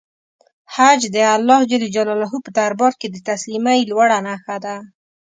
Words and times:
حج 0.73 1.01
د 1.15 1.17
الله 1.35 1.61
په 2.45 2.49
دربار 2.57 2.93
کې 2.99 3.07
د 3.11 3.17
تسلیمۍ 3.29 3.79
لوړه 3.91 4.19
نښه 4.27 4.57
ده. 4.65 4.75